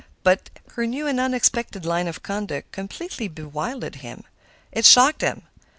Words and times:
But 0.23 0.49
her 0.73 0.87
new 0.87 1.05
and 1.05 1.19
unexpected 1.19 1.85
line 1.85 2.07
of 2.07 2.23
conduct 2.23 2.71
completely 2.71 3.27
bewildered 3.27 3.97
him. 3.97 4.23
It 4.71 4.83
shocked 4.87 5.21
him. 5.21 5.43